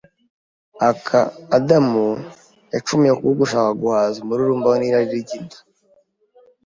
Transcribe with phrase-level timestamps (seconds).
[0.89, 1.05] ak
[1.57, 2.07] Adamu
[2.73, 5.57] yacumuye kubwo gushaka guhaza umururumba w’irari ry’inda